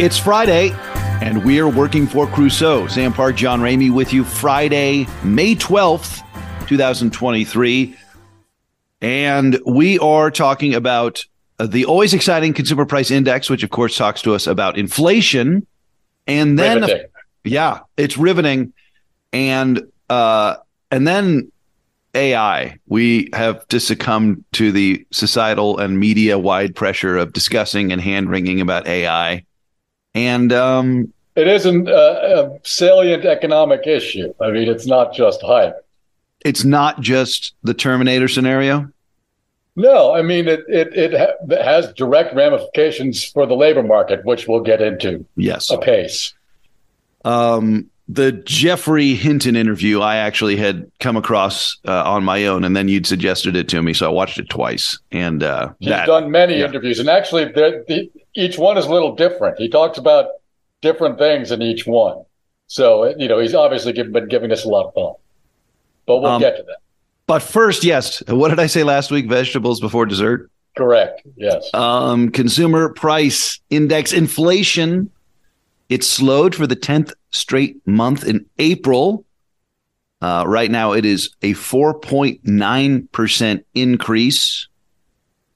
[0.00, 0.70] It's Friday,
[1.20, 2.86] and we're working for Crusoe.
[2.86, 6.22] Sam Park, John Ramey with you Friday, May 12th,
[6.68, 7.96] 2023.
[9.00, 11.24] And we are talking about
[11.60, 15.66] the always exciting consumer price index, which of course talks to us about inflation.
[16.28, 17.06] And then, Riveting.
[17.42, 18.72] yeah, it's riveting.
[19.32, 20.58] And, uh,
[20.92, 21.50] and then
[22.14, 22.78] AI.
[22.86, 28.30] We have to succumb to the societal and media wide pressure of discussing and hand
[28.30, 29.44] wringing about AI.
[30.26, 31.92] And um, It isn't a,
[32.40, 34.34] a salient economic issue.
[34.40, 35.84] I mean, it's not just hype.
[36.44, 38.90] it's not just the Terminator scenario.
[39.76, 44.48] No, I mean, it, it, it, ha- has direct ramifications for the labor market, which
[44.48, 45.70] we'll get into Yes.
[45.70, 46.34] apace.
[47.24, 52.74] Um, the Geoffrey Hinton interview, I actually had come across uh, on my own, and
[52.74, 54.98] then you'd suggested it to me, so I watched it twice.
[55.12, 56.66] And uh, He's that, done many yeah.
[56.66, 59.58] interviews, and actually, the, each one is a little different.
[59.58, 60.26] He talks about
[60.80, 62.24] different things in each one.
[62.66, 65.18] So, you know, he's obviously given, been giving us a lot of thought.
[66.06, 66.78] But we'll Um, get to that.
[67.26, 69.28] but first, yes, what did I say last week?
[69.28, 70.50] Vegetables before dessert.
[70.76, 71.22] Correct.
[71.36, 71.68] Yes.
[71.74, 75.10] Um, consumer price index inflation.
[75.88, 79.24] It slowed for the 10th straight month in April.
[80.20, 84.68] Uh, right now, it is a 4.9% increase.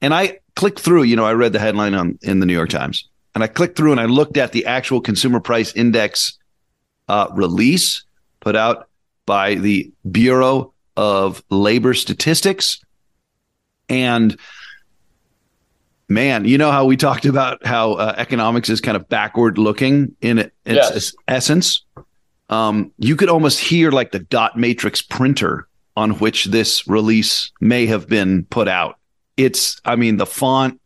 [0.01, 2.71] And I clicked through, you know, I read the headline on in the New York
[2.71, 6.39] Times and I clicked through and I looked at the actual consumer price index
[7.09, 8.05] uh, release
[8.41, 8.89] put out
[9.27, 12.81] by the Bureau of Labor Statistics.
[13.89, 14.39] And
[16.09, 20.15] man, you know how we talked about how uh, economics is kind of backward looking
[20.21, 20.97] in its Yes.
[20.97, 21.85] es- essence.
[22.51, 27.87] Um, you could almost hear like the dot matrix printer on which this release may
[27.87, 28.99] have been put out.
[29.37, 30.79] It's, I mean, the font.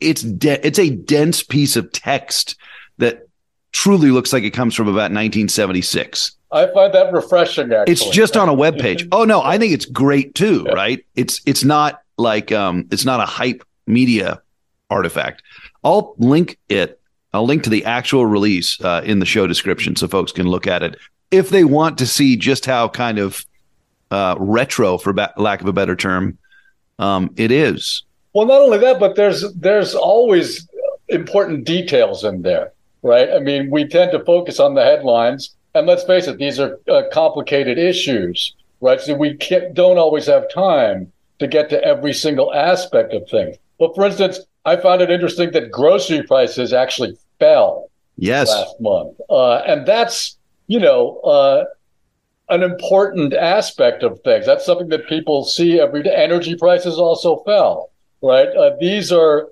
[0.00, 2.56] It's de- it's a dense piece of text
[2.98, 3.26] that
[3.72, 6.32] truly looks like it comes from about 1976.
[6.52, 7.92] I find that refreshing, actually.
[7.92, 9.06] It's just on a web page.
[9.12, 11.04] Oh no, I think it's great too, right?
[11.14, 14.42] It's it's not like um it's not a hype media
[14.90, 15.42] artifact.
[15.84, 17.00] I'll link it.
[17.32, 20.66] I'll link to the actual release uh, in the show description so folks can look
[20.66, 20.96] at it
[21.30, 23.44] if they want to see just how kind of
[24.10, 26.38] uh, retro, for ba- lack of a better term,
[26.98, 28.04] um, it is.
[28.32, 30.68] Well, not only that, but there's there's always
[31.08, 33.30] important details in there, right?
[33.30, 36.78] I mean, we tend to focus on the headlines, and let's face it, these are
[36.88, 39.00] uh, complicated issues, right?
[39.00, 39.38] So we
[39.72, 43.56] don't always have time to get to every single aspect of things.
[43.78, 48.48] But for instance, I found it interesting that grocery prices actually fell Yes.
[48.48, 50.38] last month, uh, and that's
[50.68, 51.64] you know uh,
[52.48, 54.46] an important aspect of things.
[54.46, 56.14] That's something that people see every day.
[56.14, 57.90] Energy prices also fell,
[58.22, 58.48] right?
[58.48, 59.48] Uh, these are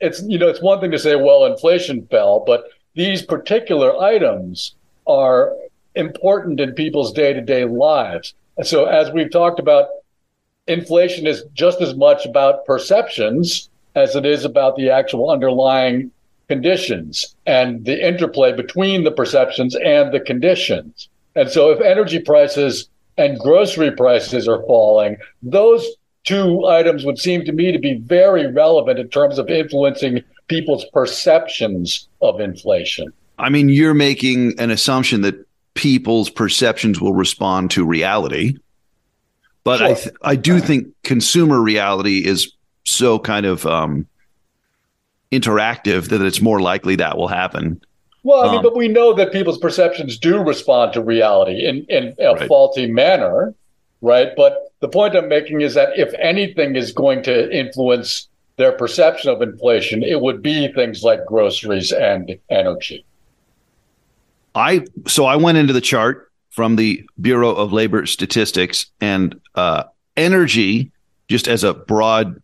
[0.00, 4.74] it's you know it's one thing to say well inflation fell, but these particular items
[5.06, 5.52] are
[5.94, 8.34] important in people's day to day lives.
[8.56, 9.88] And so as we've talked about,
[10.66, 16.10] inflation is just as much about perceptions as it is about the actual underlying
[16.48, 21.08] conditions and the interplay between the perceptions and the conditions.
[21.34, 22.88] And so if energy prices
[23.18, 25.86] and grocery prices are falling, those
[26.24, 30.84] two items would seem to me to be very relevant in terms of influencing people's
[30.92, 33.12] perceptions of inflation.
[33.38, 38.56] I mean, you're making an assumption that people's perceptions will respond to reality.
[39.66, 42.52] But I, th- I do think consumer reality is
[42.84, 44.06] so kind of um,
[45.32, 47.80] interactive that it's more likely that will happen.
[48.22, 51.84] Well, I mean, Um, but we know that people's perceptions do respond to reality in,
[51.88, 52.46] in a Right.
[52.46, 53.54] faulty manner,
[54.02, 54.28] right?
[54.36, 58.28] But the point I'm making is that if anything is going to influence
[58.58, 63.04] their perception of inflation, it would be things like groceries and energy.
[64.54, 69.84] I so I went into the chart from the Bureau of Labor Statistics and uh,
[70.16, 70.90] energy,
[71.28, 72.42] just as a broad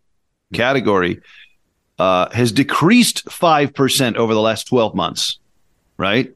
[0.53, 1.19] category,
[1.97, 5.39] uh, has decreased five percent over the last twelve months.
[5.97, 6.31] Right,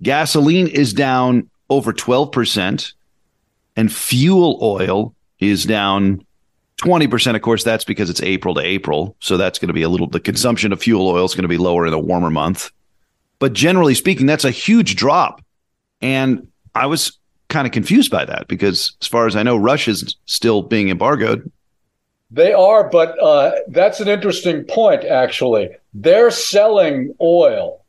[0.00, 2.92] gasoline is down over twelve percent,
[3.74, 6.24] and fuel oil is down
[6.76, 7.36] twenty percent.
[7.36, 10.06] Of course, that's because it's April to April, so that's going to be a little.
[10.06, 12.70] The consumption of fuel oil is going to be lower in a warmer month.
[13.40, 15.42] But generally speaking, that's a huge drop.
[16.00, 17.18] And I was
[17.48, 21.50] kind of confused by that because, as far as I know, Russia's still being embargoed.
[22.30, 25.70] They are, but uh, that's an interesting point, actually.
[25.94, 27.84] They're selling oil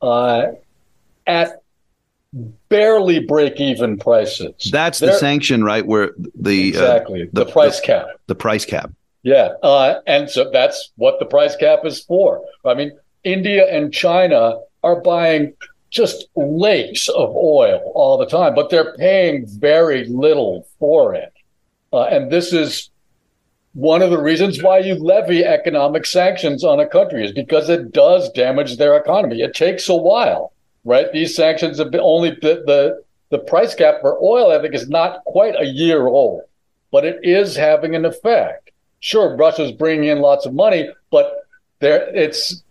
[0.00, 0.52] uh,
[1.26, 1.60] at
[2.68, 4.70] barely break even prices.
[4.72, 5.86] That's the They're- sanction, right?
[5.86, 8.06] Where the uh, exactly the- the, price cap.
[8.26, 8.90] the price cap.
[9.22, 12.42] Yeah, uh, and so that's what the price cap is for.
[12.64, 12.92] I mean,
[13.22, 15.54] India and China are buying
[15.94, 21.32] just lakes of oil all the time, but they're paying very little for it.
[21.92, 22.90] Uh, and this is
[23.74, 27.92] one of the reasons why you levy economic sanctions on a country is because it
[27.92, 29.40] does damage their economy.
[29.40, 30.52] It takes a while,
[30.84, 31.12] right?
[31.12, 34.88] These sanctions have been only the, the, the price cap for oil, I think, is
[34.88, 36.42] not quite a year old,
[36.90, 38.72] but it is having an effect.
[38.98, 41.46] Sure, Russia's bringing in lots of money, but
[41.80, 42.63] there it's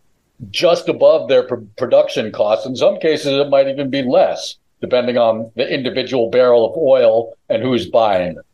[0.50, 2.66] just above their pr- production costs.
[2.66, 7.34] In some cases, it might even be less, depending on the individual barrel of oil
[7.50, 8.46] and who's buying it.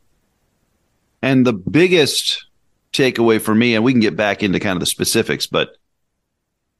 [1.21, 2.45] And the biggest
[2.93, 5.75] takeaway for me, and we can get back into kind of the specifics, but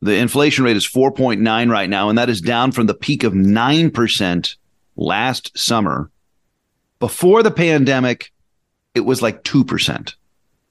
[0.01, 3.33] the inflation rate is 4.9 right now, and that is down from the peak of
[3.33, 4.56] 9%
[4.95, 6.09] last summer.
[7.00, 8.31] Before the pandemic,
[8.95, 10.15] it was like 2%.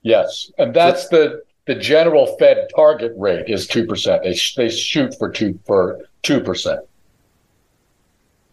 [0.03, 0.51] Yes.
[0.59, 4.23] And that's the the general Fed target rate is 2%.
[4.23, 6.79] They, they shoot for 2 for 2%.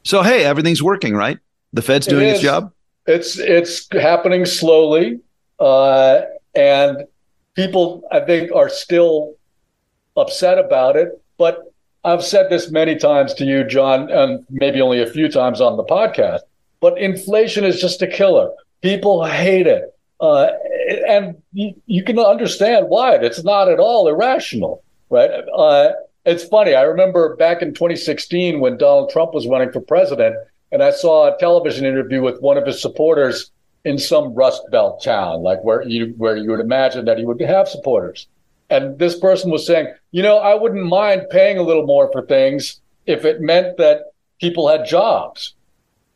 [0.03, 1.39] So hey, everything's working, right?
[1.73, 2.71] The Fed's doing it its job?
[3.07, 5.19] It's it's happening slowly,
[5.59, 6.21] uh,
[6.53, 7.06] and
[7.56, 9.35] people I think are still
[10.15, 11.19] upset about it.
[11.38, 11.73] But
[12.03, 15.75] I've said this many times to you, John, and maybe only a few times on
[15.75, 16.41] the podcast.
[16.81, 18.51] But inflation is just a killer.
[18.81, 20.47] People hate it, uh,
[21.07, 23.15] and you, you, can understand why.
[23.15, 25.29] It's not at all irrational, right?
[25.53, 25.91] Uh,
[26.25, 26.73] it's funny.
[26.73, 30.35] I remember back in 2016 when Donald Trump was running for president
[30.71, 33.51] and I saw a television interview with one of his supporters
[33.83, 37.39] in some Rust Belt town, like where you where you would imagine that he would
[37.41, 38.27] have supporters.
[38.69, 42.25] And this person was saying, you know, I wouldn't mind paying a little more for
[42.25, 44.11] things if it meant that
[44.41, 45.53] people had jobs.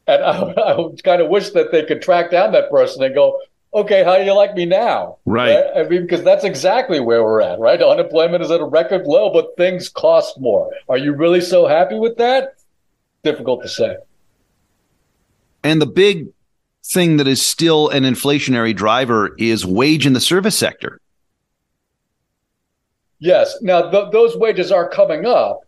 [0.07, 3.39] And I, I kind of wish that they could track down that person and go,
[3.73, 5.17] okay, how do you like me now?
[5.25, 5.55] Right.
[5.55, 5.85] right.
[5.85, 7.81] I mean, because that's exactly where we're at, right?
[7.81, 10.71] Unemployment is at a record low, but things cost more.
[10.87, 12.55] Are you really so happy with that?
[13.23, 13.97] Difficult to say.
[15.63, 16.29] And the big
[16.85, 20.99] thing that is still an inflationary driver is wage in the service sector.
[23.19, 23.57] Yes.
[23.61, 25.59] Now, th- those wages are coming up,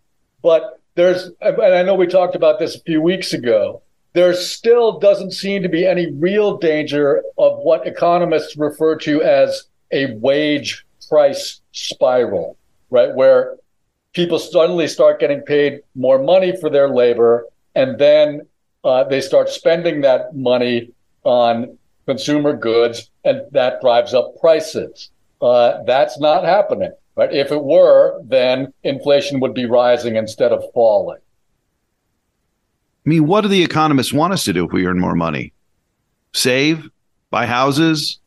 [0.41, 3.81] but there's, and I know we talked about this a few weeks ago,
[4.13, 9.63] there still doesn't seem to be any real danger of what economists refer to as
[9.91, 12.57] a wage price spiral,
[12.89, 13.13] right?
[13.13, 13.57] Where
[14.13, 18.41] people suddenly start getting paid more money for their labor and then
[18.83, 20.91] uh, they start spending that money
[21.23, 25.11] on consumer goods, and that drives up prices.
[25.41, 26.91] Uh, that's not happening.
[27.15, 27.31] Right?
[27.33, 31.19] If it were, then inflation would be rising instead of falling.
[33.05, 35.53] I mean, what do the economists want us to do if we earn more money?
[36.33, 36.89] Save,
[37.29, 38.19] buy houses.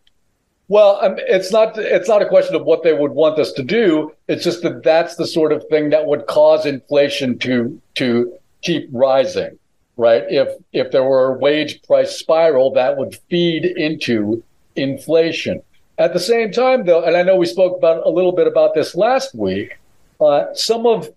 [0.69, 0.99] Well,
[1.29, 1.77] it's not.
[1.77, 4.13] It's not a question of what they would want us to do.
[4.29, 8.33] It's just that that's the sort of thing that would cause inflation to to
[8.63, 9.59] keep rising
[9.97, 10.25] right?
[10.29, 14.43] If if there were a wage price spiral, that would feed into
[14.77, 15.63] inflation.
[15.99, 18.75] At the same time, though, and I know we spoke about a little bit about
[18.75, 19.79] this last week,
[20.21, 21.09] uh, some of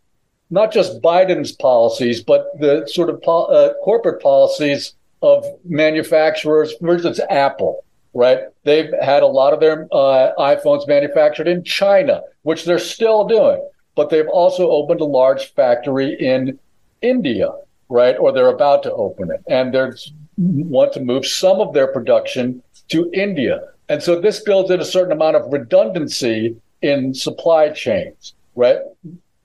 [0.49, 7.19] not just Biden's policies, but the sort of uh, corporate policies of manufacturers, for instance,
[7.29, 7.83] Apple,
[8.13, 8.39] right?
[8.63, 13.67] They've had a lot of their uh, iPhones manufactured in China, which they're still doing,
[13.95, 16.59] but they've also opened a large factory in
[17.01, 17.51] India
[17.89, 18.17] right?
[18.17, 19.89] Or they're about to open it, and they
[20.37, 23.61] want to move some of their production to India.
[23.89, 28.79] And so this builds in a certain amount of redundancy in supply chains, right?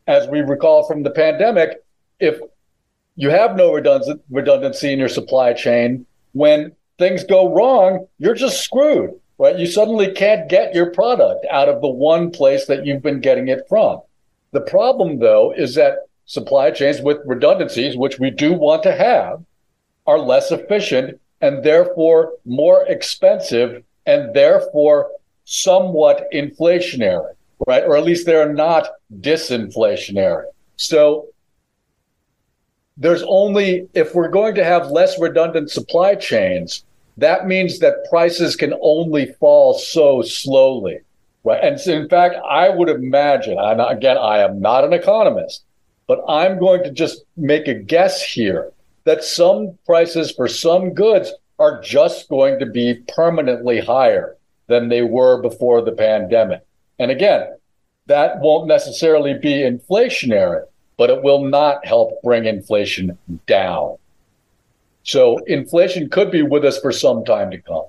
[0.06, 1.82] As we recall from the pandemic,
[2.18, 2.40] if
[3.16, 9.10] you have no redundancy in your supply chain, when things go wrong, you're just screwed,
[9.38, 9.58] right?
[9.58, 13.48] You suddenly can't get your product out of the one place that you've been getting
[13.48, 14.00] it from.
[14.52, 19.42] The problem, though, is that supply chains with redundancies, which we do want to have,
[20.06, 25.10] are less efficient and therefore more expensive and therefore
[25.44, 27.34] somewhat inflationary,
[27.66, 27.82] right?
[27.84, 28.88] Or at least they're not
[29.20, 30.44] disinflationary.
[30.76, 31.28] So
[32.96, 36.84] there's only, if we're going to have less redundant supply chains,
[37.16, 41.00] that means that prices can only fall so slowly.
[41.44, 41.62] Right.
[41.62, 45.64] And in fact, I would imagine, and again, I am not an economist,
[46.06, 48.72] but I'm going to just make a guess here
[49.04, 54.36] that some prices for some goods are just going to be permanently higher
[54.68, 56.64] than they were before the pandemic.
[57.02, 57.56] And again,
[58.06, 60.64] that won't necessarily be inflationary,
[60.96, 63.96] but it will not help bring inflation down.
[65.04, 67.86] So inflation could be with us for some time to come.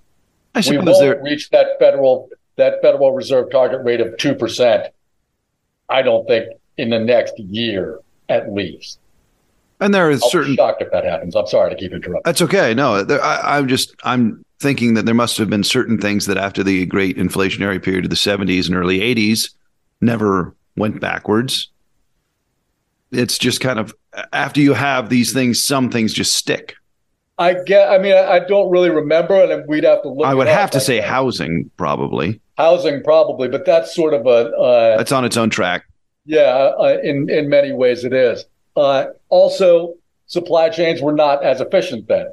[0.55, 1.21] I we won't there...
[1.21, 4.93] reach that federal that Federal Reserve target rate of two percent.
[5.89, 8.99] I don't think in the next year at least.
[9.79, 10.55] And there is I'll certain.
[10.55, 11.35] shocked if that happens.
[11.35, 12.21] I'm sorry to keep interrupting.
[12.23, 12.73] That's okay.
[12.73, 16.37] No, there, I, I'm just I'm thinking that there must have been certain things that
[16.37, 19.51] after the great inflationary period of the 70s and early 80s
[20.01, 21.69] never went backwards.
[23.11, 23.93] It's just kind of
[24.31, 26.73] after you have these things, some things just stick.
[27.37, 27.89] I get.
[27.89, 30.25] I mean, I, I don't really remember, and we'd have to look.
[30.25, 32.39] I would have to Like, say housing, probably.
[32.57, 35.83] housing, probably, but that's sort of a uh, That's on its own track.
[36.25, 36.41] yeah.
[36.79, 38.45] Uh, in in many ways, it is.
[38.75, 39.95] Uh, also,
[40.27, 42.27] supply chains were not as efficient then,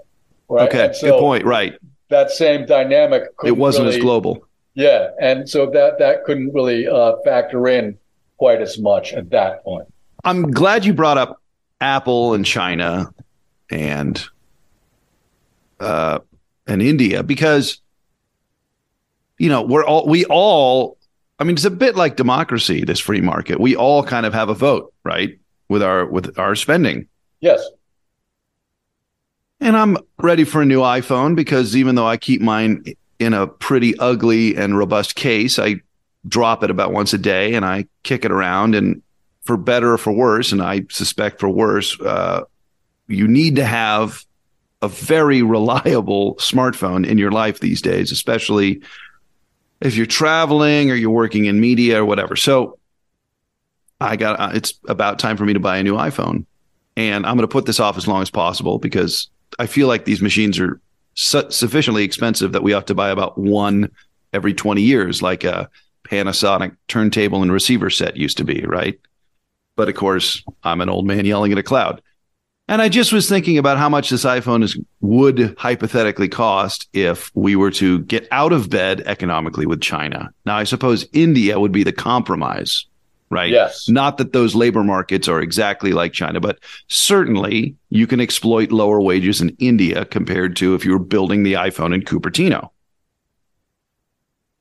[0.48, 0.68] right?
[0.68, 1.44] Okay, so good point.
[1.44, 1.74] Right.
[2.10, 3.24] That same dynamic.
[3.44, 4.46] It wasn't as global.
[4.74, 7.98] Yeah, and so that that couldn't really uh, factor in
[8.36, 9.86] quite as much at that point.
[10.24, 11.40] I'm glad you brought up
[11.80, 13.12] Apple and China
[13.70, 14.22] and
[15.78, 16.18] uh
[16.66, 17.80] and India because
[19.38, 20.98] you know, we're all we all
[21.38, 23.58] I mean it's a bit like democracy this free market.
[23.58, 25.38] We all kind of have a vote, right?
[25.68, 27.08] With our with our spending.
[27.40, 27.64] Yes,
[29.60, 32.84] And I'm ready for a new iPhone because even though I keep mine
[33.18, 35.82] in a pretty ugly and robust case, I
[36.26, 38.74] drop it about once a day and I kick it around.
[38.74, 39.02] And
[39.42, 42.44] for better or for worse, and I suspect for worse, uh,
[43.06, 44.24] you need to have
[44.80, 48.80] a very reliable smartphone in your life these days, especially
[49.82, 52.36] if you're traveling or you're working in media or whatever.
[52.36, 52.78] So
[54.00, 56.46] I got uh, it's about time for me to buy a new iPhone.
[56.96, 60.04] And I'm going to put this off as long as possible because I feel like
[60.04, 60.80] these machines are
[61.14, 63.90] su- sufficiently expensive that we have to buy about one
[64.32, 65.68] every 20 years, like a
[66.04, 68.98] Panasonic turntable and receiver set used to be, right?
[69.76, 72.02] But of course, I'm an old man yelling at a cloud.
[72.68, 77.30] And I just was thinking about how much this iPhone is would hypothetically cost if
[77.34, 80.32] we were to get out of bed economically with China.
[80.46, 82.86] Now, I suppose India would be the compromise,
[83.30, 83.50] right?
[83.50, 83.88] Yes.
[83.88, 86.58] Not that those labor markets are exactly like China, but
[86.88, 91.54] certainly you can exploit lower wages in India compared to if you were building the
[91.54, 92.70] iPhone in Cupertino.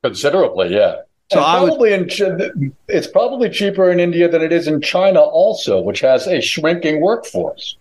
[0.04, 0.74] considerably.
[0.74, 1.02] Yeah.
[1.32, 5.20] So I would- probably in it's probably cheaper in India than it is in China,
[5.20, 7.78] also, which has a shrinking workforce.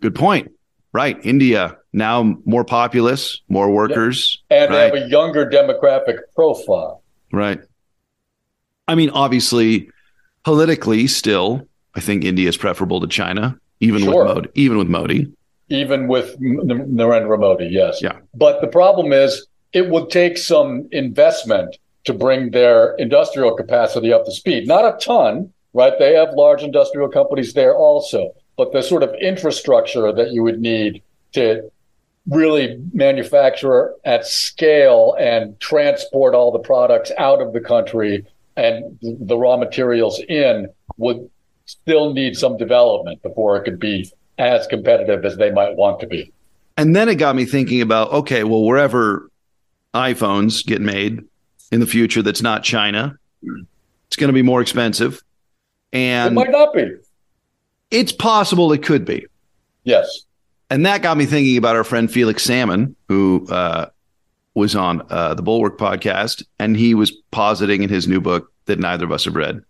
[0.00, 0.52] Good point.
[0.92, 1.18] Right.
[1.24, 4.42] India now more populous, more workers.
[4.50, 4.92] and right.
[4.92, 7.02] they have a younger demographic profile.
[7.32, 7.60] Right.
[8.88, 9.90] I mean, obviously,
[10.44, 14.24] politically, still, I think India is preferable to China, even Sure.
[14.24, 14.48] with Modi.
[14.54, 15.32] Even with Modi.
[15.68, 18.00] even with Narendra Modi, yes.
[18.00, 18.18] Yeah.
[18.34, 24.24] But the problem is, it would take some investment to bring their industrial capacity up
[24.26, 24.68] to speed.
[24.68, 25.92] Not a ton, right?
[25.98, 30.60] They have large industrial companies there also, but the sort of infrastructure that you would
[30.60, 31.02] need
[31.32, 31.68] to
[32.28, 38.24] really manufacture at scale and transport all the products out of the country
[38.56, 41.28] and the raw materials in would
[41.66, 46.06] still need some development before it could be as competitive as they might want to
[46.06, 46.32] be.
[46.76, 49.30] And then it got me thinking about okay, well, wherever
[49.94, 51.20] iPhones get made
[51.72, 53.16] in the future that's not China,
[54.06, 55.22] it's going to be more expensive.
[55.92, 56.90] It And might not be.
[57.90, 59.26] it's possible it could be.
[59.84, 60.24] Yes.
[60.68, 63.86] And that got me thinking about our friend Felix Salmon, who uh,
[64.56, 68.80] was on uh, the Bulwark podcast, and he was positing in his new book that
[68.80, 69.62] neither of us have read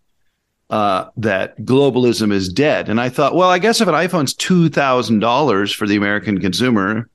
[0.71, 2.88] uh, that globalism is dead.
[2.88, 6.40] And I thought, well, I guess if an iPhone's two thousand dollars for the American
[6.40, 7.09] consumer,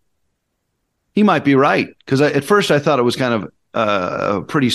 [1.13, 1.87] he might be right.
[1.99, 4.71] Because at first I thought it was kind of uh, a pretty,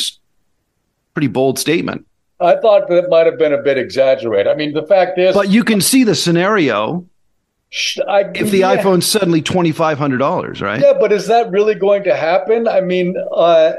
[1.14, 2.06] pretty bold statement.
[2.38, 4.46] I thought that it might have been a bit exaggerated.
[4.46, 7.06] I mean, the fact is, But you can see the scenario
[8.08, 10.80] I, if the yeah, iPhone's suddenly twenty five hundred dollars, right?
[10.80, 12.68] Yeah, but is that really going to happen?
[12.68, 13.72] I mean, uh,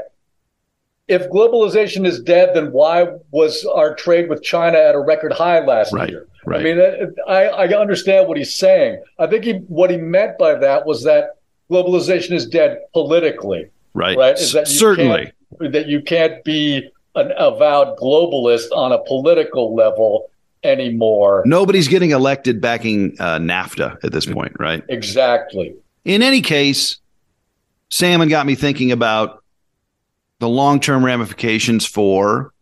[1.08, 5.64] if globalization is dead, then why was our trade with China at a record high
[5.64, 6.26] last Right, year?
[6.44, 6.60] right.
[6.60, 9.02] I mean, uh, I, I understand what he's saying.
[9.18, 11.38] I think he, what he meant by that was that
[11.70, 13.70] globalization is dead politically.
[13.94, 14.16] Right.
[14.16, 15.32] Right, is that Certainly.
[15.60, 20.30] that you can't be an avowed globalist on a political level
[20.68, 21.42] anymore.
[21.46, 24.84] Nobody's getting elected backing uh, NAFTA at this point, right?
[24.88, 25.74] Exactly.
[26.04, 26.98] In any case,
[27.90, 29.42] Salmon got me thinking about
[30.38, 32.52] the long term ramifications for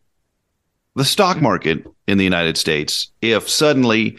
[0.94, 4.18] the stock market in the United States if suddenly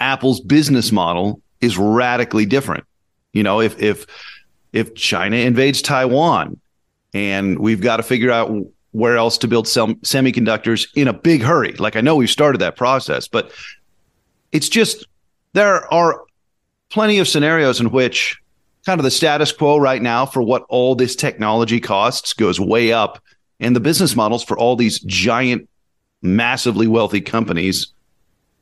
[0.00, 2.84] Apple's business model is radically different.
[3.32, 4.06] You know, if if
[4.72, 6.60] if China invades Taiwan
[7.14, 8.50] and we've got to figure out
[8.96, 11.72] where else to build sem- semiconductors in a big hurry.
[11.72, 13.52] Like I know we've started that process, but
[14.52, 15.06] it's just
[15.52, 16.24] there are
[16.88, 18.40] plenty of scenarios in which
[18.86, 22.90] kind of the status quo right now for what all this technology costs goes way
[22.90, 23.22] up
[23.60, 25.68] and the business models for all these giant
[26.22, 27.92] massively wealthy companies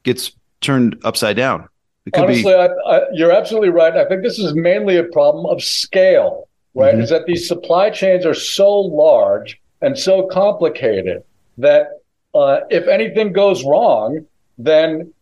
[0.03, 1.69] gets turned upside down.
[2.13, 3.97] Honestly, be- I, I, you're absolutely right.
[3.97, 6.93] I think this is mainly a problem of scale, right?
[6.93, 7.03] Mm-hmm.
[7.03, 11.23] Is that these supply chains are so large and so complicated
[11.59, 12.01] that
[12.35, 14.25] uh, if anything goes wrong,
[14.57, 15.13] then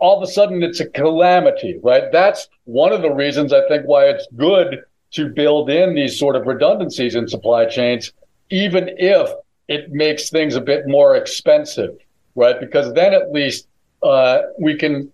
[0.00, 2.10] all of a sudden it's a calamity, right?
[2.10, 4.80] That's one of the reasons I think why it's good
[5.12, 8.12] to build in these sort of redundancies in supply chains,
[8.50, 9.30] even if
[9.68, 11.96] it makes things a bit more expensive,
[12.34, 12.58] right?
[12.58, 13.68] Because then at least
[14.02, 15.12] uh, we can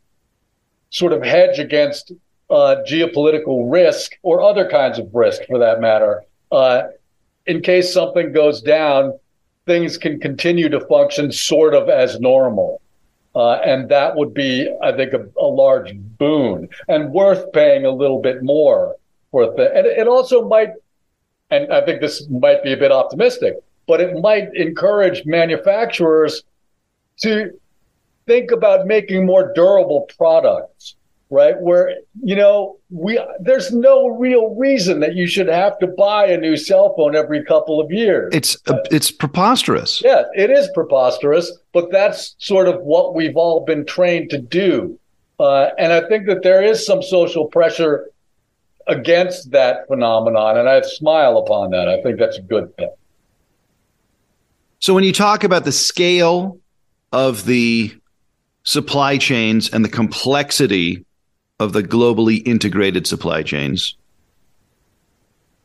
[0.89, 2.13] sort of hedge against
[2.49, 6.23] uh, geopolitical risk or other kinds of risk for that matter.
[6.51, 6.85] Uh,
[7.47, 9.19] in case something goes down,
[9.67, 12.81] things can continue to function sort of as normal.
[13.35, 17.91] Uh, and that would be, I think, a, a, large boon and worth paying a
[17.91, 18.97] little bit more
[19.33, 19.75] for the.
[19.75, 20.71] And it also might,
[21.51, 23.55] and I think this might be a bit optimistic,
[23.89, 26.45] but it might encourage manufacturers
[27.23, 27.51] to
[28.27, 30.95] think about making more durable products
[31.35, 31.61] right?
[31.61, 36.39] Where you know we there's no real reason that you should have to buy a
[36.39, 38.33] new cell phone every couple of years.
[38.33, 40.01] It's uh, it's preposterous.
[40.03, 44.99] Yeah it is preposterous but that's sort of what we've all been trained to do.
[45.41, 48.09] Uh, and i think that there is some social pressure
[48.87, 51.89] against that phenomenon and i smile upon that.
[51.89, 52.93] I think that's a good thing.
[54.79, 56.59] So when you talk about the scale
[57.11, 57.95] of the
[58.65, 61.05] supply chains and the complexity
[61.61, 63.97] of the globally integrated supply chains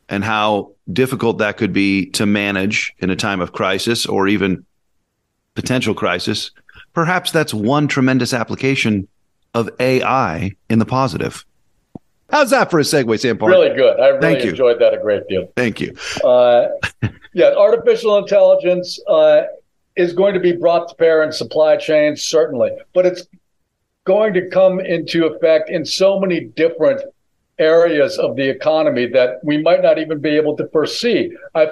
[0.07, 4.65] and how difficult that could be to manage in a time of crisis or even
[5.55, 6.51] potential crisis,
[6.93, 9.07] perhaps that's one tremendous application
[9.53, 11.45] of AI in the positive.
[12.29, 13.51] How's that for a segue, Sam Park?
[13.51, 13.99] Really good.
[13.99, 15.51] I really enjoyed that a great deal.
[15.55, 15.95] Thank you.
[16.23, 16.67] Uh,
[17.33, 19.43] yeah, artificial intelligence uh,
[19.95, 23.27] is going to be brought to bear in supply chains, certainly, but it's
[24.09, 26.99] going to come into effect in so many different
[27.59, 31.31] areas of the economy that we might not even be able to foresee.
[31.53, 31.67] I,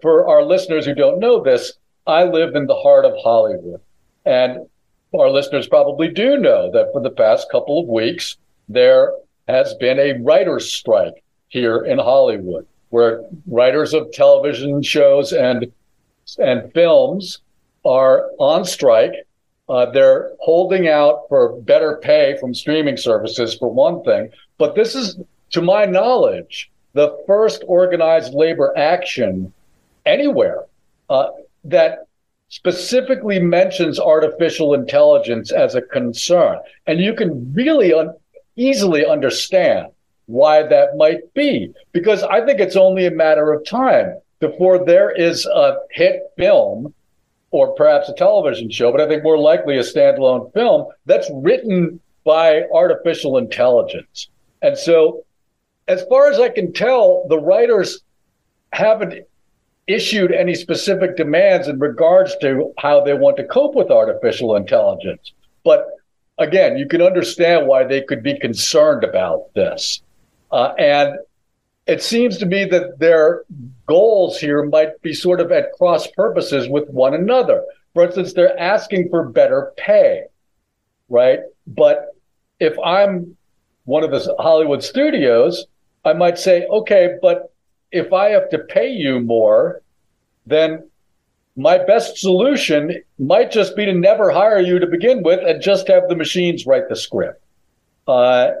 [0.00, 1.74] for our listeners who don't know this,
[2.06, 3.82] I live in the heart of Hollywood.
[4.24, 4.66] And
[5.12, 8.38] our listeners probably do know that for the past couple of weeks,
[8.70, 9.12] there
[9.46, 15.70] has been a writer's strike here in Hollywood, where writers of television shows and
[16.38, 17.40] and films
[17.84, 19.12] are on strike.
[19.72, 24.28] Uh, they're holding out for better pay from streaming services, for one thing.
[24.58, 25.18] But this is,
[25.52, 29.50] to my knowledge, the first organized labor action
[30.04, 30.64] anywhere
[31.08, 31.28] uh,
[31.64, 32.06] that
[32.50, 36.58] specifically mentions artificial intelligence as a concern.
[36.86, 38.14] And you can really un-
[38.56, 39.86] easily understand
[40.26, 45.10] why that might be, because I think it's only a matter of time before there
[45.10, 46.92] is a hit film
[47.52, 52.00] or perhaps a television show, but I think more likely a standalone film that's written
[52.24, 54.28] by artificial intelligence.
[54.62, 55.24] And so,
[55.86, 58.00] as far as I can tell, the writers
[58.72, 59.26] haven't
[59.86, 65.32] issued any specific demands in regards to how they want to cope with artificial intelligence.
[65.64, 65.86] But
[66.38, 70.00] again, you can understand why they could be concerned about this.
[70.50, 71.18] Uh, and
[71.86, 73.44] it seems to me that their
[73.86, 77.64] goals here might be sort of at cross purposes with one another.
[77.94, 80.24] For instance, they're asking for better pay,
[81.08, 81.40] right?
[81.66, 82.14] But
[82.60, 83.36] if I'm
[83.84, 85.66] one of the Hollywood studios,
[86.04, 87.52] I might say, okay, but
[87.90, 89.82] if I have to pay you more,
[90.46, 90.88] then
[91.56, 95.88] my best solution might just be to never hire you to begin with and just
[95.88, 97.44] have the machines write the script.
[98.06, 98.52] Uh,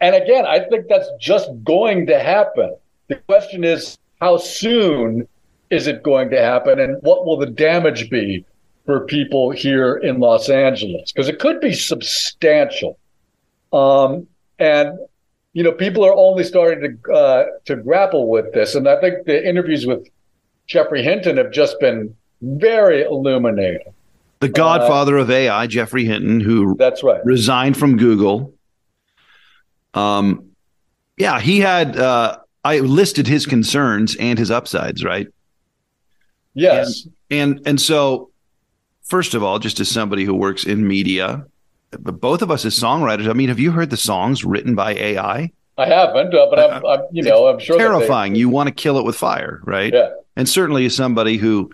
[0.00, 2.76] and again, I think that's just going to happen.
[3.08, 5.26] The question is, how soon
[5.70, 8.44] is it going to happen and what will the damage be
[8.86, 11.12] for people here in Los Angeles?
[11.12, 12.98] Because it could be substantial.
[13.72, 14.26] Um,
[14.58, 14.98] and,
[15.52, 18.74] you know, people are only starting to, uh, to grapple with this.
[18.74, 20.08] And I think the interviews with
[20.66, 23.92] Geoffrey Hinton have just been very illuminating.
[24.40, 27.24] The godfather uh, of AI, Geoffrey Hinton, who that's right.
[27.24, 28.54] resigned from Google
[29.98, 30.50] um,
[31.16, 31.96] yeah, he had.
[31.96, 35.28] Uh, I listed his concerns and his upsides, right?
[36.54, 37.06] Yes.
[37.30, 38.30] And, and and so,
[39.02, 41.44] first of all, just as somebody who works in media,
[41.90, 44.94] but both of us as songwriters, I mean, have you heard the songs written by
[44.94, 45.50] AI?
[45.78, 48.34] I haven't, uh, but I'm, I'm, you know, I'm sure terrifying.
[48.34, 49.92] you want to kill it with fire, right?
[49.92, 50.10] Yeah.
[50.34, 51.70] And certainly, as somebody who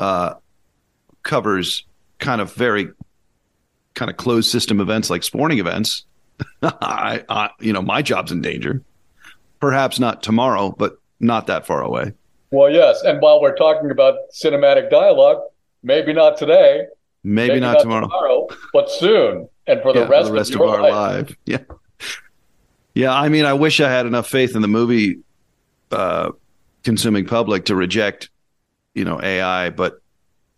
[0.00, 0.34] uh,
[1.22, 1.84] covers
[2.18, 2.88] kind of very
[3.94, 6.06] kind of closed system events like sporting events,
[6.62, 8.82] I, I, you know, my job's in danger.
[9.60, 12.12] Perhaps not tomorrow, but not that far away.
[12.50, 13.02] Well, yes.
[13.02, 15.42] And while we're talking about cinematic dialogue,
[15.82, 16.86] maybe not today,
[17.24, 18.06] maybe, maybe not, not, tomorrow.
[18.06, 21.28] tomorrow, but soon, and for the yeah, rest, the rest of, of our life.
[21.28, 21.36] life.
[21.46, 21.58] Yeah,
[22.94, 23.14] yeah.
[23.14, 25.18] I mean, I wish I had enough faith in the movie
[25.90, 26.32] uh,
[26.84, 28.30] consuming public to reject,
[28.94, 30.00] you know, AI, but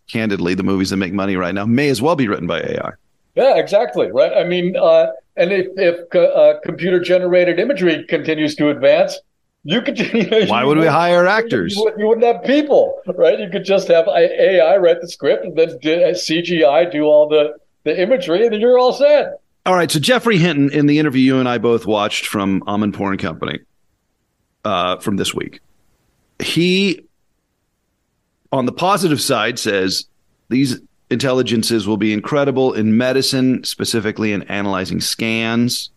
[0.07, 2.91] candidly, the movies that make money right now may as well be written by AI.
[3.35, 4.11] Yeah, exactly.
[4.11, 4.33] Right.
[4.33, 5.07] I mean, uh,
[5.39, 9.17] and if, if uh, computer generated imagery continues to advance,
[9.63, 9.97] you could.
[10.13, 11.75] You know, Why would we hire actors?
[11.75, 13.39] You, you, wouldn't have people, right?
[13.39, 18.01] You could just have AI write the script and then CGI do all the, the
[18.01, 19.39] imagery, and then you're all set.
[19.65, 19.89] All right.
[19.89, 23.59] So Geoffrey Hinton, in the interview you and I both watched from Amanpour and Company
[24.65, 25.61] uh, from this week,
[26.39, 27.05] he,
[28.51, 30.05] on the positive side, says
[30.49, 35.89] these intelligences will be incredible in medicine, specifically in analyzing scans.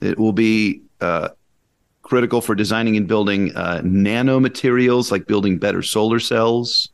[0.00, 1.30] It will be uh,
[2.02, 6.88] critical for designing and building uh, nanomaterials, like building better solar cells.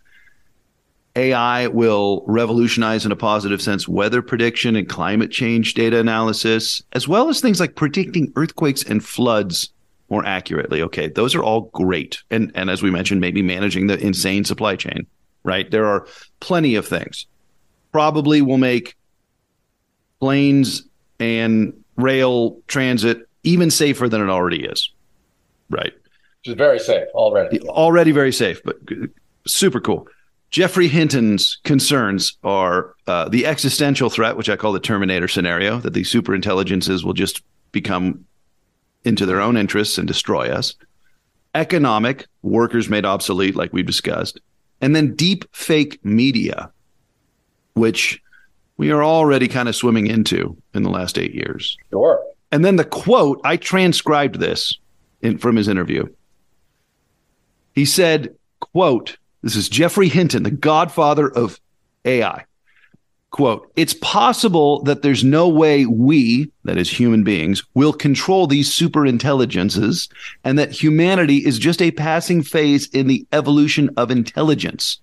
[1.14, 7.08] AI will revolutionize, in a positive sense, weather prediction and climate change data analysis, as
[7.08, 9.70] well as things like predicting earthquakes and floods
[10.10, 10.82] more accurately.
[10.82, 12.18] Okay, those are all great.
[12.30, 15.06] And, and as we mentioned, maybe managing the insane supply chain
[15.46, 15.70] right?
[15.70, 16.06] There are
[16.40, 17.26] plenty of things.
[17.92, 18.96] Probably will make
[20.20, 20.82] planes
[21.18, 24.90] and rail transit even safer than it already is.
[25.70, 25.92] Right.
[25.94, 27.60] Which is very safe already.
[27.62, 28.76] Already very safe, but
[29.46, 30.08] super cool.
[30.50, 35.92] Geoffrey Hinton's concerns are uh, the existential threat, which I call the Terminator scenario, that
[35.92, 38.24] these super intelligences will just become
[39.04, 40.74] into their own interests and destroy us.
[41.54, 44.40] Economic, workers made obsolete, like we've discussed
[44.80, 46.70] and then deep fake media,
[47.74, 48.22] which
[48.76, 51.76] we are already kind of swimming into in the last eight years.
[51.90, 52.22] Sure.
[52.52, 54.78] And then the quote, I transcribed this
[55.22, 56.06] in, from his interview.
[57.74, 61.60] He said, quote, this is Geoffrey Hinton, the godfather of
[62.04, 62.44] AI.
[63.30, 68.72] Quote, it's possible that there's no way we, that is human beings, will control these
[68.72, 70.08] super intelligences
[70.44, 75.00] and that humanity is just a passing phase in the evolution of intelligence.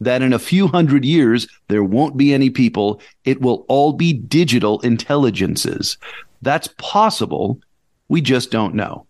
[0.00, 3.00] That in a few hundred years, there won't be any people.
[3.24, 5.98] It will all be digital intelligences.
[6.40, 7.60] That's possible.
[8.08, 9.06] We just don't know.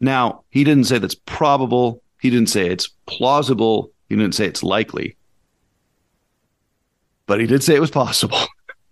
[0.00, 2.02] Now, he didn't say that's probable.
[2.20, 3.92] He didn't say it's plausible.
[4.08, 5.16] He didn't say it's likely
[7.30, 8.40] but he did say it was possible.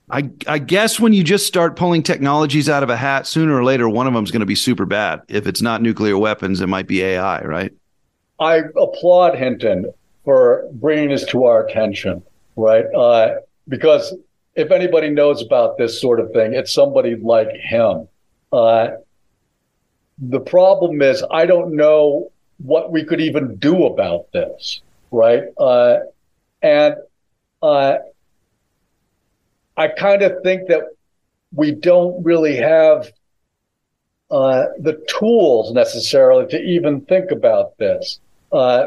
[0.09, 3.65] I, I guess when you just start pulling technologies out of a hat, sooner or
[3.65, 5.23] later, one of them is going to be super bad.
[5.27, 7.73] If it's not nuclear weapons, it might be AI, right?
[8.39, 9.93] I applaud Hinton
[10.25, 12.23] for bringing this to our attention,
[12.55, 12.85] right?
[12.95, 14.15] Uh, because
[14.55, 18.07] if anybody knows about this sort of thing, it's somebody like him.
[18.53, 18.91] Uh,
[20.19, 24.83] the problem is, I don't know what we could even do about this,
[25.13, 25.45] right?
[25.59, 25.99] Uh,
[26.62, 26.96] and
[27.62, 27.96] uh,
[29.77, 30.83] I kind of think that
[31.53, 33.11] we don't really have
[34.31, 38.20] uh, the tools necessarily to even think about this
[38.53, 38.87] uh,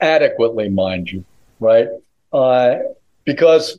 [0.00, 1.24] adequately, mind you,
[1.60, 1.88] right?
[2.32, 2.76] Uh,
[3.24, 3.78] because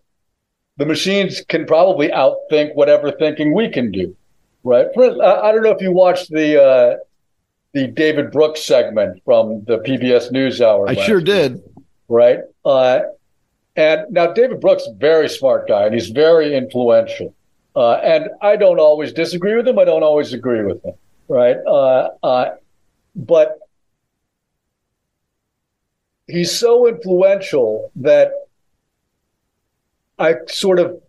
[0.78, 4.16] the machines can probably outthink whatever thinking we can do,
[4.64, 4.88] right?
[4.98, 6.98] I don't know if you watched the uh,
[7.74, 10.90] the David Brooks segment from the PBS NewsHour.
[10.90, 11.62] I sure week, did.
[12.08, 12.40] Right.
[13.80, 17.34] And now David Brooks, very smart guy, and he's very influential.
[17.78, 19.80] Uh, and I don't always disagree with him.
[19.80, 20.96] I don't always agree with him,
[21.30, 21.56] right?
[21.66, 22.56] Uh, uh,
[23.16, 23.58] but
[26.28, 28.34] he's so influential that
[30.20, 31.02] I sort of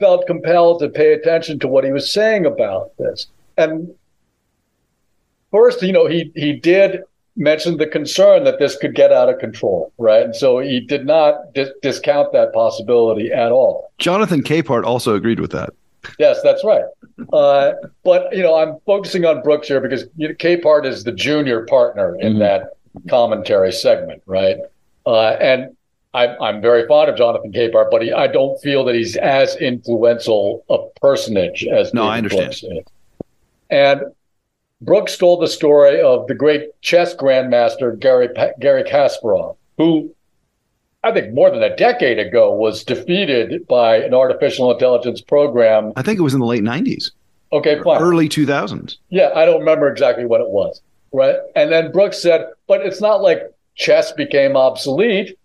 [0.00, 3.26] felt compelled to pay attention to what he was saying about this.
[3.58, 3.94] And
[5.50, 7.02] first, you know, he he did
[7.36, 10.22] mentioned the concern that this could get out of control, right?
[10.22, 13.90] And so he did not dis- discount that possibility at all.
[13.98, 15.70] Jonathan Capehart also agreed with that.
[16.18, 16.84] Yes, that's right.
[17.32, 17.72] Uh,
[18.04, 21.64] but you know, I'm focusing on Brooks here because you know, Capehart is the junior
[21.66, 22.40] partner in mm-hmm.
[22.40, 22.76] that
[23.08, 24.58] commentary segment, right?
[25.06, 25.76] Uh, and
[26.12, 29.56] I'm, I'm very fond of Jonathan Capehart, but he, I don't feel that he's as
[29.56, 32.90] influential a personage as no, David I understand.
[33.70, 34.02] And
[34.84, 38.28] Brooks told the story of the great chess grandmaster Gary
[38.60, 40.14] Garry Kasparov, who
[41.02, 45.92] I think more than a decade ago was defeated by an artificial intelligence program.
[45.96, 47.12] I think it was in the late '90s.
[47.52, 48.02] Okay, fine.
[48.02, 48.96] Early 2000s.
[49.10, 50.80] Yeah, I don't remember exactly what it was.
[51.12, 53.42] Right, and then Brooks said, "But it's not like
[53.76, 55.38] chess became obsolete.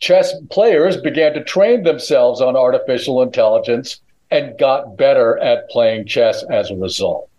[0.00, 6.42] Chess players began to train themselves on artificial intelligence and got better at playing chess
[6.50, 7.30] as a result."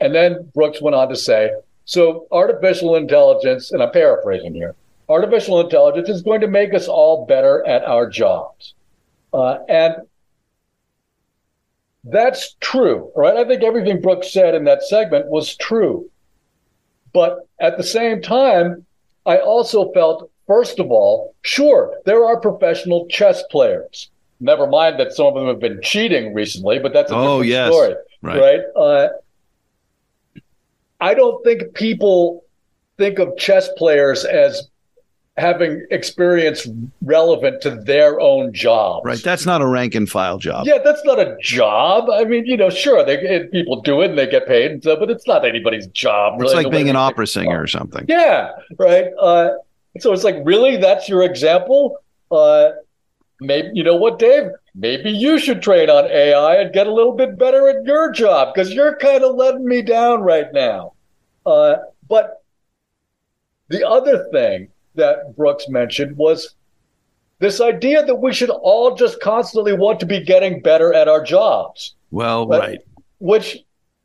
[0.00, 1.50] And then Brooks went on to say,
[1.84, 4.74] so artificial intelligence, and I'm paraphrasing here,
[5.08, 8.74] artificial intelligence is going to make us all better at our jobs.
[9.32, 9.94] Uh, and
[12.04, 13.36] that's true, right?
[13.36, 16.08] I think everything Brooks said in that segment was true.
[17.12, 18.86] But at the same time,
[19.26, 24.10] I also felt, first of all, sure, there are professional chess players.
[24.38, 27.46] Never mind that some of them have been cheating recently, but that's a oh, different
[27.46, 27.72] yes.
[27.72, 28.40] story, right?
[28.40, 28.60] right?
[28.76, 29.08] Uh,
[31.00, 32.44] I don't think people
[32.98, 34.68] think of chess players as
[35.36, 36.68] having experience
[37.02, 39.06] relevant to their own job.
[39.06, 39.22] Right.
[39.22, 40.66] That's not a rank and file job.
[40.66, 42.10] Yeah, that's not a job.
[42.10, 44.98] I mean, you know, sure, they people do it and they get paid, and stuff,
[44.98, 46.38] but it's not anybody's job.
[46.38, 48.04] Really, it's like being an opera singer or something.
[48.06, 48.50] Yeah.
[48.78, 49.06] Right.
[49.18, 49.50] Uh,
[49.98, 51.96] so it's like, really, that's your example.
[52.30, 52.72] Uh,
[53.40, 54.50] maybe you know what, Dave?
[54.74, 58.54] Maybe you should train on AI and get a little bit better at your job
[58.54, 60.92] because you're kind of letting me down right now.
[61.44, 61.76] Uh,
[62.08, 62.42] but
[63.68, 66.54] the other thing that Brooks mentioned was
[67.38, 71.22] this idea that we should all just constantly want to be getting better at our
[71.22, 71.94] jobs.
[72.10, 72.60] Well, right.
[72.60, 72.78] right.
[73.18, 73.58] Which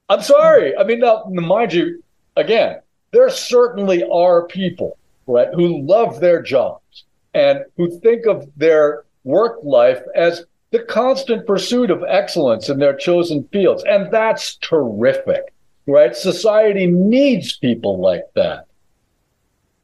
[0.10, 0.76] I'm sorry.
[0.78, 2.04] I mean, now, mind you,
[2.36, 2.80] again,
[3.12, 9.60] there certainly are people, right, who love their jobs and who think of their work
[9.64, 13.84] life as the constant pursuit of excellence in their chosen fields.
[13.88, 15.54] And that's terrific,
[15.88, 16.16] right?
[16.16, 18.68] Society needs people like that.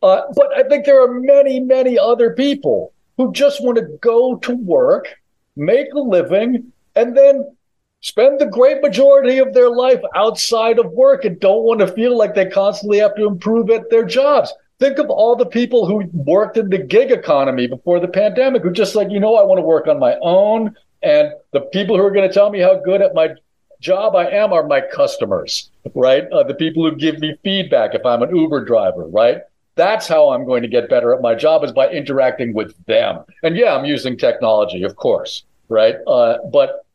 [0.02, 4.38] Uh, but I think there are many, many other people who just want to go
[4.38, 5.08] to work,
[5.56, 7.56] make a living, and then
[8.02, 12.18] spend the great majority of their life outside of work and don't want to feel
[12.18, 14.52] like they constantly have to improve at their jobs.
[14.82, 18.72] Think of all the people who worked in the gig economy before the pandemic who
[18.72, 20.76] just like, you know, I want to work on my own.
[21.04, 23.36] And the people who are going to tell me how good at my
[23.80, 26.24] job I am are my customers, right?
[26.32, 29.42] Uh, the people who give me feedback if I'm an Uber driver, right?
[29.76, 33.24] That's how I'm going to get better at my job is by interacting with them.
[33.44, 35.98] And yeah, I'm using technology, of course, right?
[36.08, 36.88] Uh, but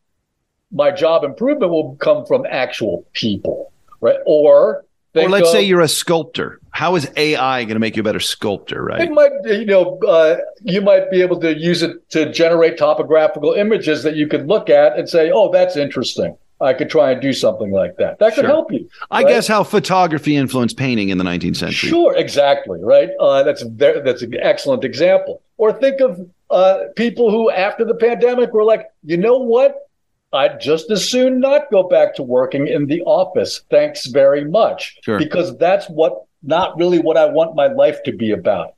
[0.73, 3.71] my job improvement will come from actual people,
[4.01, 4.19] right?
[4.25, 4.83] Or
[5.15, 6.59] or let's say you're a sculptor.
[6.71, 9.01] How is AI going to make you a better sculptor, right?
[9.01, 13.53] It might, you know, uh, you might be able to use it to generate topographical
[13.53, 17.21] images that you could look at and say, "Oh, that's interesting." I could try and
[17.21, 18.17] do something like that.
[18.19, 18.49] That could sure.
[18.49, 18.89] help you.
[19.11, 21.89] I guess how photography influenced painting in the 19th century.
[21.89, 22.79] Sure, exactly.
[22.81, 23.11] Right.
[23.19, 25.41] Uh, that's that's an excellent example.
[25.57, 29.86] Or think of uh, people who, after the pandemic, were like, you know what?
[30.33, 33.61] I'd just as soon not go back to working in the office.
[33.69, 34.97] Thanks very much.
[35.03, 35.17] Sure.
[35.17, 38.73] Because that's what not really what I want my life to be about.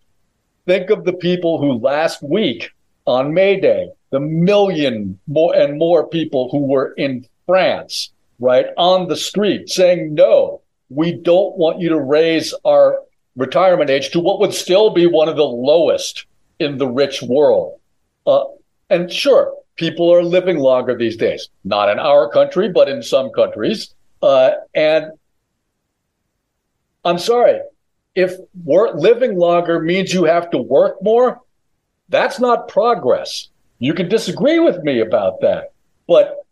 [0.66, 2.72] Think of the people who last week
[3.08, 9.08] on May Day, the million more and more people who were in France, right, on
[9.08, 13.00] the street saying, no, we don't want you to raise our
[13.36, 16.26] retirement age to what would still be one of the lowest
[16.60, 17.80] in the rich world.
[18.28, 18.44] Uh,
[18.90, 23.32] and sure, people are living longer these days, not in our country, but in some
[23.32, 23.96] countries.
[24.22, 25.06] Uh, and
[27.06, 27.62] I'm sorry,
[28.14, 28.34] if
[28.66, 31.40] work, living longer means you have to work more,
[32.10, 33.48] that's not progress.
[33.80, 35.72] You can disagree with me about that,
[36.08, 36.46] but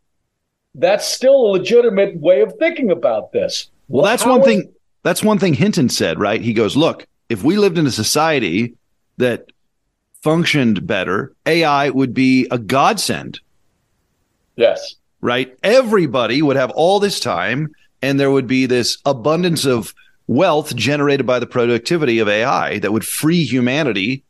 [0.73, 3.69] that's still a legitimate way of thinking about this.
[3.89, 4.71] Well, that's How one thing.
[5.03, 6.41] That's one thing Hinton said, right?
[6.41, 8.75] He goes, "Look, if we lived in a society
[9.17, 9.51] that
[10.27, 13.39] functioned better, AI would be a godsend."
[14.57, 14.95] Yes.
[15.21, 15.57] Right?
[15.63, 17.69] Everybody would have all this time
[18.01, 19.93] and there would be this abundance of
[20.27, 24.23] wealth generated by the productivity of AI that would free humanity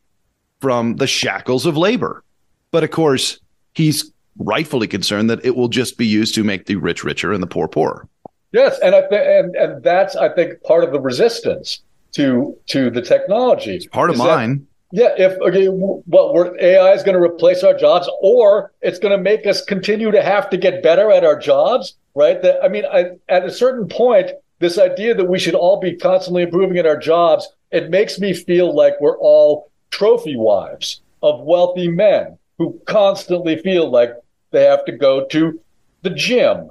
[0.60, 2.22] from the shackles of labor.
[2.70, 3.40] But of course,
[3.74, 7.42] he's rightfully concerned that it will just be used to make the rich richer and
[7.42, 8.08] the poor poorer.
[8.52, 11.82] Yes, and I th- and and that's I think part of the resistance
[12.12, 13.76] to to the technology.
[13.76, 14.66] It's part of mine.
[14.90, 19.16] Yeah, if okay, what we're, AI is going to replace our jobs, or it's going
[19.16, 22.40] to make us continue to have to get better at our jobs, right?
[22.40, 25.94] That I mean, I, at a certain point, this idea that we should all be
[25.94, 31.40] constantly improving at our jobs, it makes me feel like we're all trophy wives of
[31.40, 34.10] wealthy men who constantly feel like
[34.50, 35.60] they have to go to
[36.02, 36.70] the gym,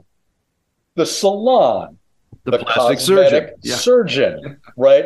[0.95, 1.97] the salon,
[2.45, 3.75] the, the plastic surgeon, yeah.
[3.75, 5.05] surgeon, right?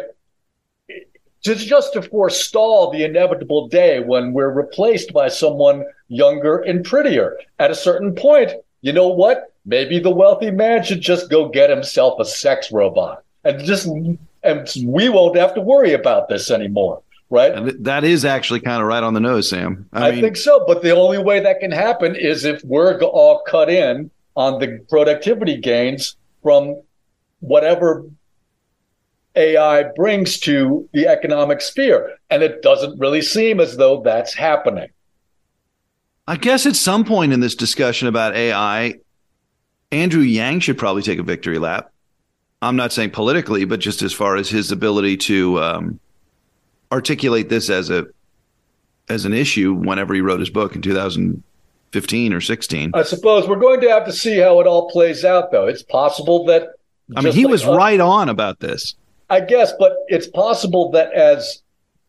[1.42, 7.38] Just, just to forestall the inevitable day when we're replaced by someone younger and prettier.
[7.58, 8.52] At a certain point,
[8.82, 9.54] you know what?
[9.66, 13.88] Maybe the wealthy man should just go get himself a sex robot and just
[14.44, 17.02] and we won't have to worry about this anymore
[17.32, 17.54] right?
[17.54, 19.88] And that is actually kind of right on the nose, Sam.
[19.94, 23.00] I, I mean, think so, but the only way that can happen is if we're
[23.02, 26.82] all cut in on the productivity gains from
[27.40, 28.06] whatever
[29.36, 32.17] AI brings to the economic sphere.
[32.30, 34.89] And it doesn't really seem as though that's happening.
[36.28, 38.96] I guess at some point in this discussion about AI,
[39.91, 41.91] Andrew Yang should probably take a victory lap.
[42.62, 46.00] I'm not saying politically, but just as far as his ability to um,
[46.91, 48.06] articulate this as a
[49.10, 52.91] as an issue whenever he wrote his book in 2015 or 16.
[52.94, 55.67] I suppose we're going to have to see how it all plays out, though.
[55.67, 56.70] It's possible that.
[57.15, 58.96] I mean, he like was right on about this.
[59.32, 61.63] I guess, but it's possible that as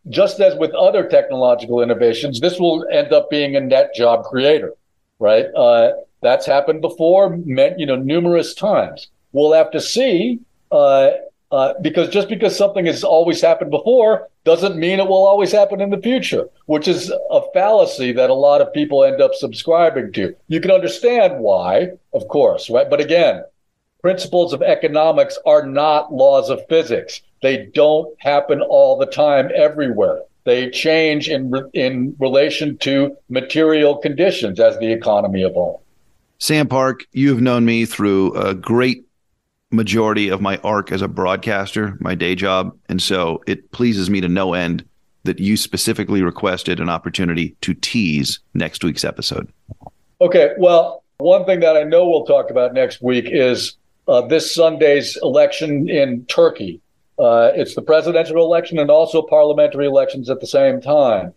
[0.09, 4.75] just as with other technological innovations, this will end up being a net job creator,
[5.21, 5.47] right?
[5.57, 9.07] Uh, that's happened before, you know, numerous times.
[9.31, 10.41] We'll have to see,
[10.73, 11.11] uh,
[11.53, 15.81] uh, because just because something has always happened before doesn't mean it will always happen
[15.81, 20.13] in the future, which is a fallacy that a lot of people end up subscribing
[20.15, 20.35] to.
[20.49, 22.91] You can understand why, of course, right?
[22.91, 23.45] But again,
[24.03, 27.23] principles of economics are not laws of physics.
[27.41, 30.21] They don't happen all the time everywhere.
[30.45, 35.83] They change in in relation to material conditions as the economy evolves.
[36.39, 39.07] Sam Park, you've known me through a great
[39.71, 44.21] majority of my arc as a broadcaster, my day job, and so it pleases me
[44.21, 44.85] to no end
[45.23, 49.49] that you specifically requested an opportunity to tease next week's episode.
[50.21, 53.77] Okay, well, one thing that I know we'll talk about next week is
[54.09, 56.81] uh, this Sunday's election in Turkey.
[57.19, 61.33] Uh, it's the presidential election and also parliamentary elections at the same time.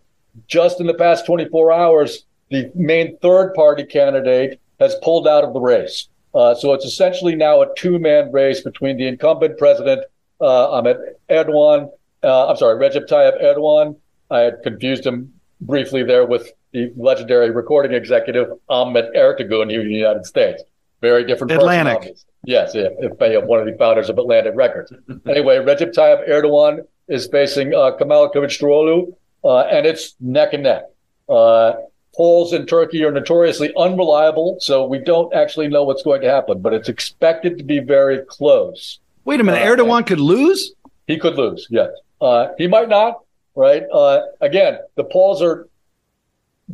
[0.48, 5.52] Just in the past 24 hours, the main third party candidate has pulled out of
[5.52, 6.08] the race.
[6.34, 10.04] Uh, so it's essentially now a two man race between the incumbent president,
[10.40, 10.98] uh, Ahmet
[11.30, 11.90] Erdogan.
[12.22, 13.96] Uh, I'm sorry, Recep Tayyip Erdogan.
[14.30, 19.88] I had confused him briefly there with the legendary recording executive Ahmet Ertegun here in
[19.88, 20.62] the United States.
[21.00, 21.52] Very different.
[21.52, 22.00] Atlantic.
[22.00, 22.16] Person,
[22.46, 24.92] yes, yeah, if, one of the founders of Atlantic Records.
[25.28, 30.84] anyway, Recep Tayyip Erdogan is facing uh, Kemal Kılıçdaroğlu, uh, and it's neck and neck.
[31.28, 31.72] Uh,
[32.14, 36.60] polls in Turkey are notoriously unreliable, so we don't actually know what's going to happen,
[36.60, 39.00] but it's expected to be very close.
[39.24, 40.72] Wait a minute, uh, Erdogan could lose?
[41.06, 41.90] He could lose, yes.
[42.20, 43.20] Uh, he might not,
[43.54, 43.82] right?
[43.92, 45.68] Uh, again, the polls are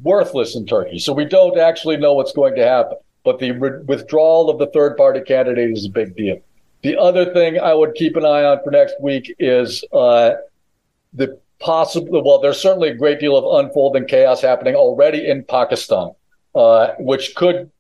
[0.03, 3.83] worthless in Turkey, so we don't actually know what's going to happen but the re-
[3.85, 6.39] withdrawal of the third party candidate is a big deal.
[6.83, 10.33] The other thing I would keep an eye on for next week is uh,
[11.13, 12.25] the possible.
[12.25, 16.11] Well, there's certainly a great deal of unfolding chaos happening already in Pakistan,
[16.55, 17.71] uh, which could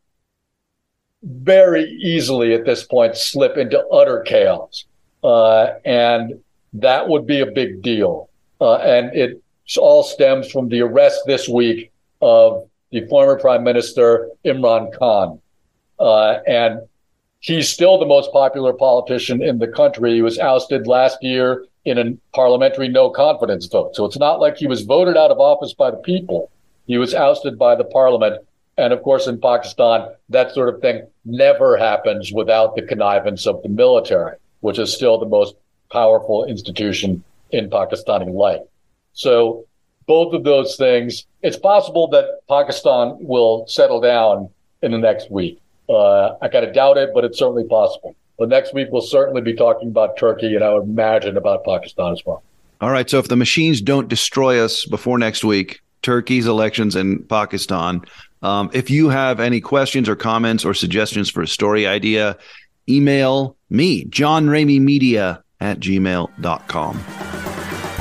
[1.24, 4.84] very easily at this point slip into utter chaos,
[5.24, 6.40] uh, and
[6.72, 8.28] that would be a big deal.
[8.60, 9.42] Uh, and it
[9.78, 15.40] all stems from the arrest this week of the former Prime Minister Imran Khan.
[15.98, 16.80] Uh, and
[17.40, 20.14] he's still the most popular politician in the country.
[20.14, 23.96] He was ousted last year in a parliamentary no confidence vote.
[23.96, 26.50] So it's not like he was voted out of office by the people.
[26.86, 28.44] He was ousted by the parliament.
[28.78, 33.62] And of course, in Pakistan, that sort of thing never happens without the connivance of
[33.62, 35.54] the military, which is still the most
[35.90, 38.62] powerful institution in Pakistani life.
[39.12, 39.66] So
[40.06, 41.26] both of those things.
[41.42, 44.48] It's possible that Pakistan will settle down
[44.82, 45.60] in the next week.
[45.88, 48.14] Uh, I kind of doubt it, but it's certainly possible.
[48.38, 52.12] But next week, we'll certainly be talking about Turkey and I would imagine about Pakistan
[52.12, 52.42] as well.
[52.80, 53.08] All right.
[53.08, 58.02] So if the machines don't destroy us before next week, Turkey's elections in Pakistan.
[58.42, 62.36] Um, if you have any questions or comments or suggestions for a story idea,
[62.88, 67.04] email me, John Ramey Media at gmail.com.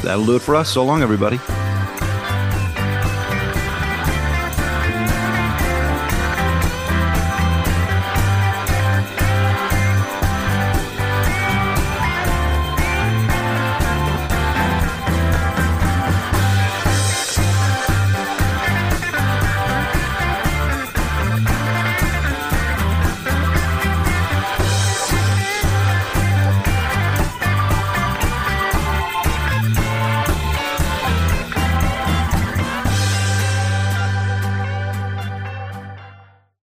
[0.04, 0.72] That'll do it for us.
[0.72, 1.40] So long, everybody.